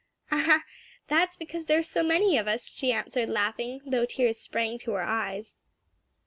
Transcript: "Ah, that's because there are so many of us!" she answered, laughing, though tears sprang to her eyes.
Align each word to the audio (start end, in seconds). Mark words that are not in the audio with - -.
"Ah, 0.31 0.63
that's 1.09 1.37
because 1.37 1.67
there 1.67 1.77
are 1.77 1.83
so 1.83 2.01
many 2.01 2.35
of 2.35 2.47
us!" 2.47 2.73
she 2.73 2.91
answered, 2.91 3.29
laughing, 3.29 3.81
though 3.85 4.05
tears 4.07 4.39
sprang 4.39 4.79
to 4.79 4.93
her 4.93 5.03
eyes. 5.03 5.61